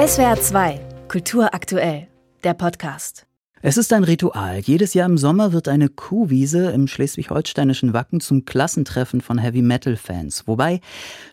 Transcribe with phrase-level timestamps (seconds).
[0.00, 2.08] SWR 2, Kultur aktuell,
[2.42, 3.26] der Podcast.
[3.60, 4.60] Es ist ein Ritual.
[4.60, 10.46] Jedes Jahr im Sommer wird eine Kuhwiese im schleswig-holsteinischen Wacken zum Klassentreffen von Heavy-Metal-Fans.
[10.46, 10.80] Wobei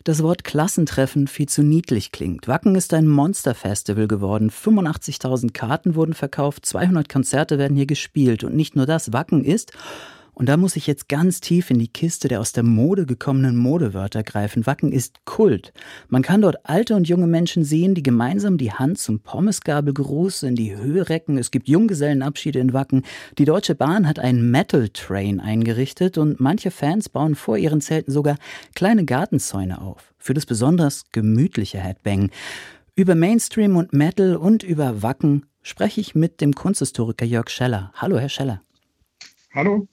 [0.03, 2.49] das Wort Klassentreffen viel zu niedlich klingt.
[2.49, 4.51] Wacken ist ein Monster-Festival geworden.
[4.51, 8.43] 85.000 Karten wurden verkauft, 200 Konzerte werden hier gespielt.
[8.43, 9.71] Und nicht nur das, Wacken ist
[10.37, 13.57] und da muss ich jetzt ganz tief in die Kiste der aus der Mode gekommenen
[13.57, 14.67] Modewörter greifen.
[14.67, 15.73] Wacken ist Kult.
[16.09, 20.53] Man kann dort alte und junge Menschen sehen, die gemeinsam die Hand zum Pommesgabelgruß in
[20.53, 21.39] die Höhe recken.
[21.39, 23.01] Es gibt Junggesellenabschiede in Wacken.
[23.39, 28.11] Die Deutsche Bahn hat einen Metal Train eingerichtet und manche Fans bauen vor ihren Zelten
[28.11, 28.37] sogar
[28.75, 30.13] kleine Gartenzäune auf.
[30.19, 32.29] Für das besonders gemütliche Headbang.
[32.93, 37.91] Über Mainstream und Metal und über Wacken spreche ich mit dem Kunsthistoriker Jörg Scheller.
[37.95, 38.61] Hallo, Herr Scheller.
[39.51, 39.87] Hallo.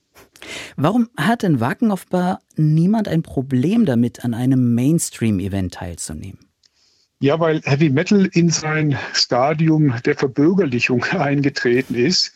[0.76, 6.38] Warum hat in Wacken offenbar niemand ein Problem damit, an einem Mainstream-Event teilzunehmen?
[7.20, 12.32] Ja, weil Heavy Metal in sein Stadium der Verbürgerlichung eingetreten ist.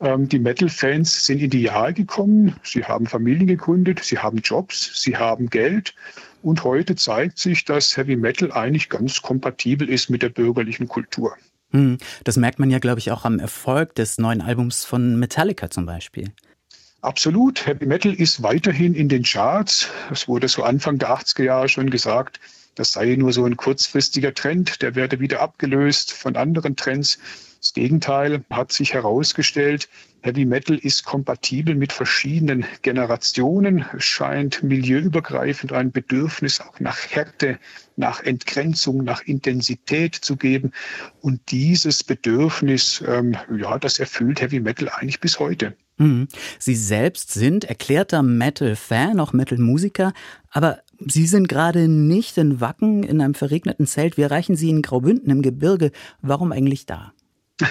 [0.00, 5.02] Ähm, die Metal-Fans sind in die Jahre gekommen, sie haben Familien gegründet, sie haben Jobs,
[5.02, 5.94] sie haben Geld.
[6.42, 11.36] Und heute zeigt sich, dass Heavy Metal eigentlich ganz kompatibel ist mit der bürgerlichen Kultur.
[11.72, 15.70] Hm, das merkt man ja, glaube ich, auch am Erfolg des neuen Albums von Metallica
[15.70, 16.32] zum Beispiel.
[17.02, 17.66] Absolut.
[17.66, 19.88] Heavy Metal ist weiterhin in den Charts.
[20.10, 22.40] Es wurde so Anfang der 80er Jahre schon gesagt,
[22.74, 27.18] das sei nur so ein kurzfristiger Trend, der werde wieder abgelöst von anderen Trends.
[27.58, 29.88] Das Gegenteil hat sich herausgestellt.
[30.22, 33.86] Heavy Metal ist kompatibel mit verschiedenen Generationen.
[33.96, 37.58] Es scheint milieuübergreifend ein Bedürfnis auch nach Härte,
[37.96, 40.72] nach Entgrenzung, nach Intensität zu geben.
[41.22, 45.76] Und dieses Bedürfnis, ähm, ja, das erfüllt Heavy Metal eigentlich bis heute.
[46.00, 46.28] Mhm.
[46.58, 50.14] Sie selbst sind erklärter Metal-Fan, auch Metal-Musiker,
[50.50, 54.18] aber Sie sind gerade nicht in Wacken in einem verregneten Zelt.
[54.18, 55.92] Wir erreichen Sie in Graubünden im Gebirge.
[56.20, 57.12] Warum eigentlich da?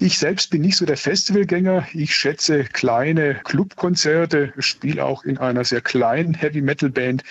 [0.00, 1.86] Ich selbst bin nicht so der Festivalgänger.
[1.92, 7.22] Ich schätze kleine Clubkonzerte, spiele auch in einer sehr kleinen Heavy-Metal-Band.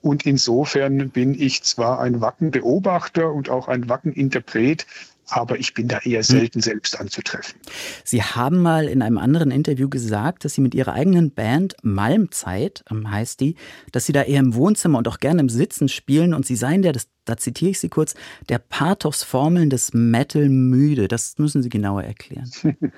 [0.00, 4.86] Und insofern bin ich zwar ein Wacken-Beobachter und auch ein Wacken-Interpret,
[5.28, 6.24] aber ich bin da eher hm.
[6.24, 7.58] selten selbst anzutreffen.
[8.04, 12.84] Sie haben mal in einem anderen Interview gesagt, dass Sie mit Ihrer eigenen Band Malmzeit,
[12.90, 13.56] ähm, heißt die,
[13.92, 16.82] dass Sie da eher im Wohnzimmer und auch gerne im Sitzen spielen und Sie seien
[16.82, 18.14] ja das da zitiere ich Sie kurz,
[18.48, 21.08] der Pathos-Formeln des Metal müde.
[21.08, 22.50] Das müssen Sie genauer erklären.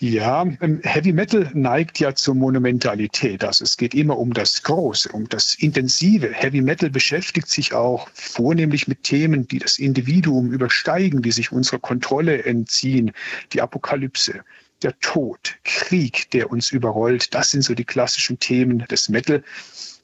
[0.00, 3.42] Ja, ähm, Heavy Metal neigt ja zur Monumentalität.
[3.42, 6.30] Also es geht immer um das Große, um das Intensive.
[6.32, 11.80] Heavy Metal beschäftigt sich auch vornehmlich mit Themen, die das Individuum übersteigen, die sich unserer
[11.80, 13.12] Kontrolle entziehen.
[13.52, 14.44] Die Apokalypse,
[14.82, 17.34] der Tod, Krieg, der uns überrollt.
[17.34, 19.42] Das sind so die klassischen Themen des Metal.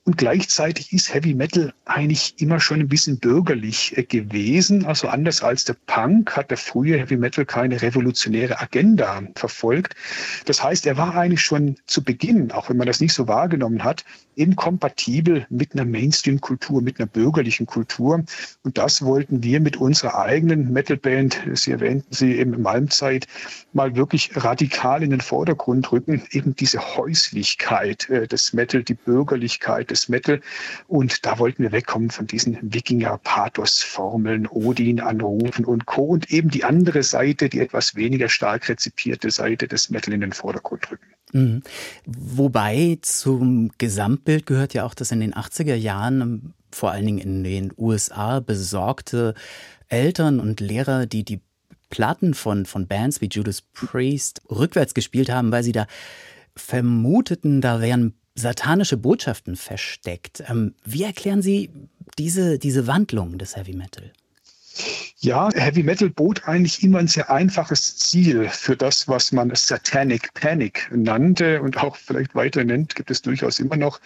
[0.06, 4.84] Und gleichzeitig ist Heavy Metal eigentlich immer schon ein bisschen bürgerlich äh, gewesen.
[4.84, 9.96] Also anders als der Punk hat der frühe Heavy Metal keine revolutionäre Agenda verfolgt.
[10.44, 13.82] Das heißt, er war eigentlich schon zu Beginn, auch wenn man das nicht so wahrgenommen
[13.82, 14.04] hat,
[14.36, 18.24] inkompatibel mit einer Mainstream-Kultur, mit einer bürgerlichen Kultur.
[18.62, 23.26] Und das wollten wir mit unserer eigenen Metalband, Sie erwähnten sie im Malmzeit,
[23.72, 26.22] mal wirklich radikal in den Vordergrund rücken.
[26.30, 30.40] Eben diese Häuslichkeit äh, des Metal, die Bürgerlichkeit des Metal.
[30.88, 36.04] Und da wollten wir wegkommen von diesen Wikinger-Pathos-Formeln, Odin anrufen und Co.
[36.04, 40.32] Und eben die andere Seite, die etwas weniger stark rezipierte Seite des Metal in den
[40.32, 41.06] Vordergrund rücken.
[41.32, 41.62] Mhm.
[42.06, 47.44] Wobei zum Gesamtbild gehört ja auch, dass in den 80er Jahren, vor allen Dingen in
[47.44, 49.34] den USA, besorgte
[49.88, 51.40] Eltern und Lehrer, die die
[51.90, 55.86] Platten von, von Bands wie Judas Priest rückwärts gespielt haben, weil sie da
[56.56, 60.42] vermuteten, da wären satanische Botschaften versteckt.
[60.48, 61.70] Ähm, wie erklären Sie
[62.18, 64.12] diese, diese Wandlung des Heavy Metal?
[65.18, 70.34] Ja, Heavy Metal bot eigentlich immer ein sehr einfaches Ziel für das, was man Satanic
[70.34, 74.00] Panic nannte und auch vielleicht weiter nennt, gibt es durchaus immer noch.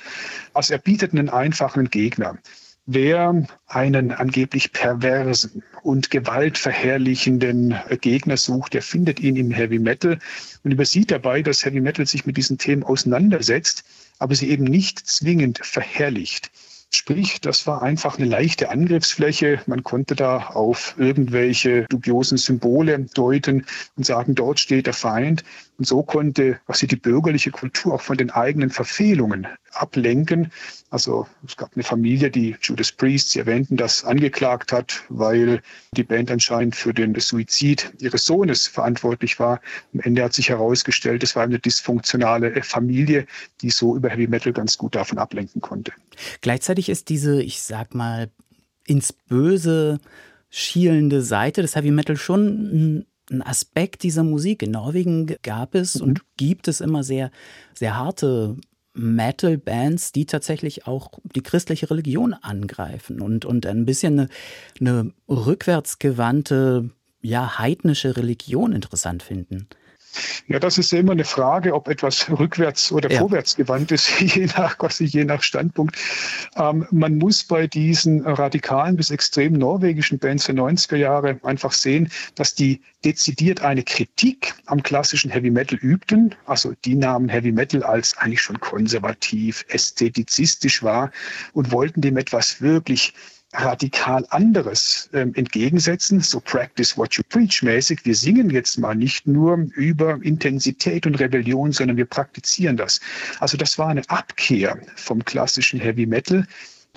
[0.53, 2.39] Also er bietet einen einfachen Gegner.
[2.85, 10.19] Wer einen angeblich perversen und gewaltverherrlichenden Gegner sucht, der findet ihn im Heavy Metal
[10.65, 13.85] und übersieht dabei, dass Heavy Metal sich mit diesen Themen auseinandersetzt
[14.19, 16.51] aber sie eben nicht zwingend verherrlicht.
[16.91, 19.61] Sprich, das war einfach eine leichte Angriffsfläche.
[19.67, 23.67] Man konnte da auf irgendwelche dubiosen Symbole deuten
[23.97, 25.45] und sagen, dort steht der Feind.
[25.77, 30.51] Und so konnte was die bürgerliche Kultur auch von den eigenen Verfehlungen ablenken.
[30.91, 35.63] Also es gab eine Familie, die Judas Priest, Sie erwähnten das, angeklagt hat, weil
[35.93, 39.61] die Band anscheinend für den Suizid ihres Sohnes verantwortlich war.
[39.95, 43.27] Am Ende hat sich herausgestellt, es war eine dysfunktionale Familie,
[43.61, 45.93] die so über Heavy Metal ganz gut davon ablenken konnte.
[46.41, 48.31] Gleichzeitig ist diese, ich sag mal,
[48.87, 49.99] ins Böse
[50.51, 54.63] schielende Seite des Heavy Metal schon ein Aspekt dieser Musik.
[54.63, 56.03] In Norwegen gab es mhm.
[56.03, 57.31] und gibt es immer sehr,
[57.75, 58.57] sehr harte
[58.99, 64.29] Metal-Bands, die tatsächlich auch die christliche Religion angreifen und, und ein bisschen eine,
[64.81, 66.91] eine rückwärtsgewandte,
[67.23, 69.69] ja, heidnische Religion interessant finden.
[70.47, 73.19] Ja, das ist ja immer eine Frage, ob etwas rückwärts oder ja.
[73.19, 75.97] vorwärts gewandt ist, je nach, je nach Standpunkt.
[76.57, 82.11] Ähm, man muss bei diesen radikalen bis extrem norwegischen Bands der 90er Jahre einfach sehen,
[82.35, 86.35] dass die dezidiert eine Kritik am klassischen Heavy Metal übten.
[86.47, 91.11] Also die nahmen Heavy Metal als eigentlich schon konservativ, ästhetizistisch wahr
[91.53, 93.15] und wollten dem etwas wirklich
[93.55, 98.05] radikal anderes ähm, entgegensetzen, so Practice What You Preach mäßig.
[98.05, 103.01] Wir singen jetzt mal nicht nur über Intensität und Rebellion, sondern wir praktizieren das.
[103.41, 106.47] Also das war eine Abkehr vom klassischen Heavy Metal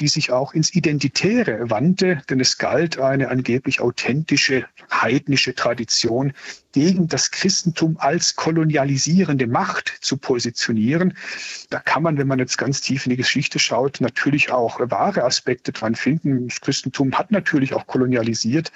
[0.02, 6.34] die sich auch ins Identitäre wandte, denn es galt eine angeblich authentische heidnische Tradition
[6.72, 11.14] gegen das Christentum als kolonialisierende Macht zu positionieren.
[11.70, 15.24] Da kann man, wenn man jetzt ganz tief in die Geschichte schaut, natürlich auch wahre
[15.24, 16.48] Aspekte dran finden.
[16.48, 18.72] Das Christentum hat natürlich auch kolonialisiert.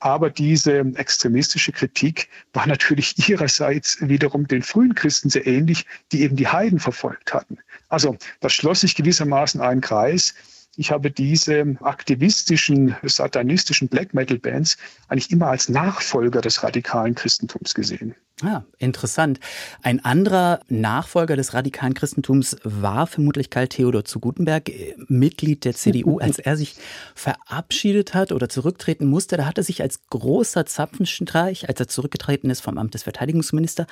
[0.00, 6.36] Aber diese extremistische Kritik war natürlich ihrerseits wiederum den frühen Christen sehr ähnlich, die eben
[6.36, 7.58] die Heiden verfolgt hatten.
[7.88, 10.34] Also das schloss sich gewissermaßen ein Kreis.
[10.76, 14.76] Ich habe diese aktivistischen, satanistischen Black Metal Bands
[15.08, 18.14] eigentlich immer als Nachfolger des radikalen Christentums gesehen.
[18.42, 19.38] Ah, interessant.
[19.82, 25.74] Ein anderer Nachfolger des radikalen Christentums war vermutlich Karl Theodor zu Gutenberg, äh, Mitglied der
[25.74, 26.18] CDU.
[26.24, 26.74] Als er sich
[27.14, 32.50] verabschiedet hat oder zurücktreten musste, da hat er sich als großer Zapfenstreich, als er zurückgetreten
[32.50, 33.86] ist vom Amt des Verteidigungsministers,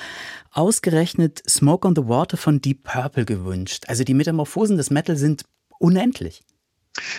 [0.51, 3.85] ausgerechnet Smoke on the Water von Deep Purple gewünscht.
[3.87, 5.45] Also die Metamorphosen des Metal sind
[5.79, 6.43] unendlich.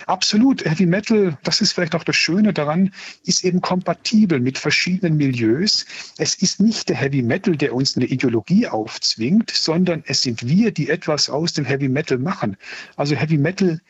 [0.06, 0.64] Absolut.
[0.64, 2.92] Heavy Metal, das ist vielleicht auch das Schöne daran,
[3.24, 5.84] ist eben kompatibel mit verschiedenen Milieus.
[6.16, 10.70] Es ist nicht der Heavy Metal, der uns eine Ideologie aufzwingt, sondern es sind wir,
[10.70, 12.56] die etwas aus dem Heavy Metal machen.
[12.96, 13.80] Also Heavy Metal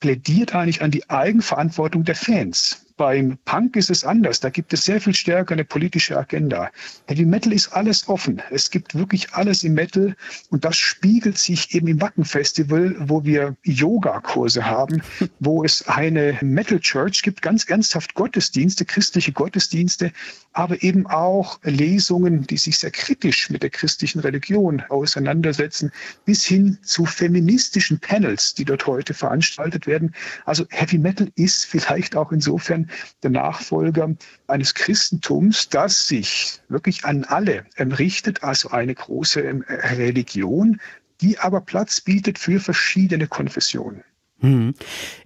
[0.00, 2.86] plädiert eigentlich an die Eigenverantwortung der Fans.
[3.00, 4.40] Beim Punk ist es anders.
[4.40, 6.70] Da gibt es sehr viel stärker eine politische Agenda.
[7.06, 8.42] Heavy Metal ist alles offen.
[8.50, 10.14] Es gibt wirklich alles im Metal
[10.50, 15.00] und das spiegelt sich eben im Wacken Festival, wo wir Yoga-Kurse haben,
[15.40, 20.12] wo es eine Metal Church gibt, ganz ernsthaft Gottesdienste, christliche Gottesdienste,
[20.52, 25.90] aber eben auch Lesungen, die sich sehr kritisch mit der christlichen Religion auseinandersetzen,
[26.26, 30.14] bis hin zu feministischen Panels, die dort heute veranstaltet werden.
[30.44, 32.89] Also Heavy Metal ist vielleicht auch insofern
[33.22, 34.14] der Nachfolger
[34.46, 40.80] eines Christentums, das sich wirklich an alle richtet, also eine große ähm, Religion,
[41.20, 44.02] die aber Platz bietet für verschiedene Konfessionen.
[44.40, 44.74] Hm.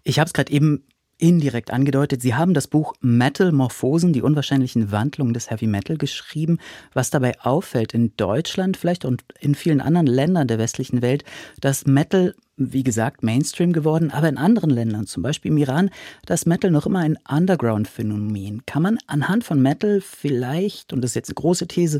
[0.02, 0.84] Ich habe es gerade eben
[1.18, 2.22] indirekt angedeutet.
[2.22, 6.58] Sie haben das Buch Metal Morphosen, die unwahrscheinlichen Wandlungen des Heavy Metal geschrieben.
[6.92, 11.24] Was dabei auffällt in Deutschland vielleicht und in vielen anderen Ländern der westlichen Welt,
[11.60, 15.90] dass Metal, wie gesagt, Mainstream geworden, aber in anderen Ländern, zum Beispiel im Iran,
[16.26, 18.64] das Metal noch immer ein Underground-Phänomen.
[18.66, 21.98] Kann man anhand von Metal vielleicht, und das ist jetzt eine große These,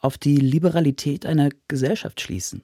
[0.00, 2.62] auf die Liberalität einer Gesellschaft schließen?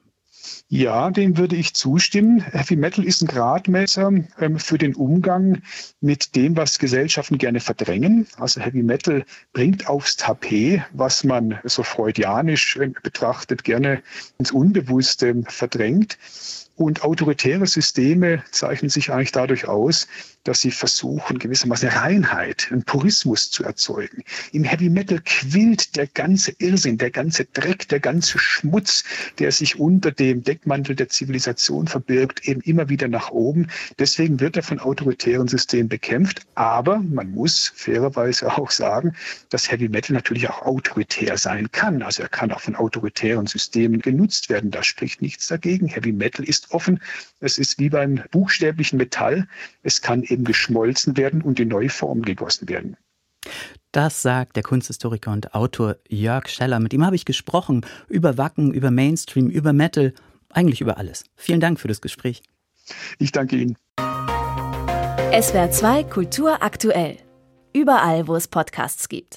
[0.67, 2.41] Ja, dem würde ich zustimmen.
[2.41, 5.61] Heavy Metal ist ein Gradmesser ähm, für den Umgang
[6.01, 8.27] mit dem, was Gesellschaften gerne verdrängen.
[8.37, 14.01] Also Heavy Metal bringt aufs Tapet, was man so freudianisch äh, betrachtet gerne
[14.37, 16.17] ins Unbewusste verdrängt.
[16.75, 20.07] Und autoritäre Systeme zeichnen sich eigentlich dadurch aus,
[20.43, 24.23] dass sie versuchen, gewissermaßen Reinheit, einen Purismus zu erzeugen.
[24.51, 29.03] Im Heavy Metal quillt der ganze Irrsinn, der ganze Dreck, der ganze Schmutz,
[29.37, 33.67] der sich unter dem Deckmantel der Zivilisation verbirgt, eben immer wieder nach oben.
[33.99, 36.41] Deswegen wird er von autoritären Systemen bekämpft.
[36.55, 39.15] Aber man muss fairerweise auch sagen,
[39.49, 42.01] dass Heavy Metal natürlich auch autoritär sein kann.
[42.01, 44.71] Also er kann auch von autoritären Systemen genutzt werden.
[44.71, 45.87] Da spricht nichts dagegen.
[45.87, 46.99] Heavy Metal ist offen.
[47.39, 49.47] Es ist wie beim buchstäblichen Metall.
[49.83, 52.97] Es kann eben geschmolzen werden und in neue Formen gegossen werden.
[53.93, 56.79] Das sagt der Kunsthistoriker und Autor Jörg Scheller.
[56.79, 60.13] Mit ihm habe ich gesprochen über Wacken, über Mainstream, über Metal,
[60.49, 61.25] eigentlich über alles.
[61.35, 62.41] Vielen Dank für das Gespräch.
[63.19, 63.77] Ich danke Ihnen.
[65.39, 67.17] SWR 2 Kultur aktuell.
[67.71, 69.31] Überall, wo es Podcasts gibt.